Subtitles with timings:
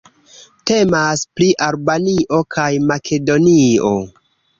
[0.69, 3.93] Temas pri Albanio kaj Makedonio.